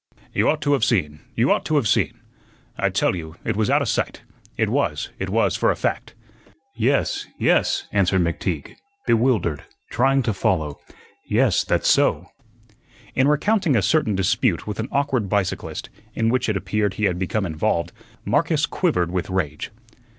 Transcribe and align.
"You 0.33 0.49
ought 0.49 0.63
t'have 0.63 0.83
seen, 0.83 1.19
y'ought 1.35 1.63
t'have 1.63 1.87
seen. 1.87 2.21
I 2.75 2.89
tell 2.89 3.15
you, 3.15 3.35
it 3.45 3.55
was 3.55 3.69
outa 3.69 3.85
sight. 3.85 4.23
It 4.57 4.67
was; 4.67 5.11
it 5.19 5.29
was, 5.29 5.55
for 5.55 5.69
a 5.69 5.75
fact." 5.75 6.15
"Yes, 6.73 7.27
yes," 7.37 7.87
answered 7.91 8.21
McTeague, 8.21 8.73
bewildered, 9.05 9.61
trying 9.91 10.23
to 10.23 10.33
follow. 10.33 10.79
"Yes, 11.29 11.63
that's 11.63 11.87
so." 11.87 12.29
In 13.13 13.27
recounting 13.27 13.75
a 13.75 13.83
certain 13.83 14.15
dispute 14.15 14.65
with 14.65 14.79
an 14.79 14.89
awkward 14.91 15.29
bicyclist, 15.29 15.91
in 16.15 16.29
which 16.29 16.49
it 16.49 16.57
appeared 16.57 16.95
he 16.95 17.03
had 17.05 17.19
become 17.19 17.45
involved, 17.45 17.91
Marcus 18.25 18.65
quivered 18.65 19.11
with 19.11 19.29
rage. 19.29 19.69